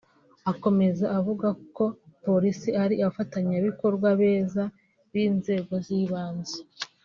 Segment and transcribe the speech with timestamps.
[0.51, 1.85] Akomeza avuga ko
[2.25, 4.63] Polisi ari abafatanyabikorwa beza
[5.11, 6.57] b’inzego z’ibanze